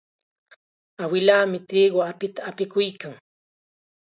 [1.03, 3.13] Awilaami triqu apita apikuykan.